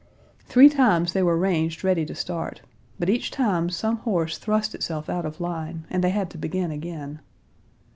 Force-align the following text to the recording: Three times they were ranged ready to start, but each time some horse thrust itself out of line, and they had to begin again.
Three 0.47 0.67
times 0.67 1.13
they 1.13 1.21
were 1.21 1.37
ranged 1.37 1.83
ready 1.83 2.07
to 2.07 2.15
start, 2.15 2.61
but 2.97 3.07
each 3.07 3.29
time 3.29 3.69
some 3.69 3.97
horse 3.97 4.39
thrust 4.39 4.73
itself 4.73 5.11
out 5.11 5.27
of 5.27 5.39
line, 5.39 5.85
and 5.91 6.03
they 6.03 6.09
had 6.09 6.31
to 6.31 6.39
begin 6.39 6.71
again. 6.71 7.19